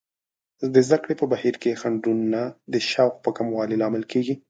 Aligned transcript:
د 0.73 0.75
زده 0.87 0.97
کړې 1.03 1.15
په 1.21 1.25
بهیر 1.31 1.55
کې 1.61 1.79
خنډونه 1.81 2.41
د 2.73 2.75
شوق 2.91 3.13
په 3.25 3.29
کموالي 3.37 3.75
لامل 3.81 4.03
کیږي. 4.11 4.35